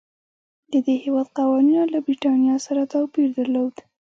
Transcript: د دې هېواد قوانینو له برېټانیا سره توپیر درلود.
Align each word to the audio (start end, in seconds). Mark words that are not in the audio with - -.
د 0.71 0.73
دې 0.85 0.95
هېواد 1.05 1.27
قوانینو 1.37 1.83
له 1.93 1.99
برېټانیا 2.05 2.55
سره 2.65 2.89
توپیر 2.93 3.27
درلود. 3.37 3.75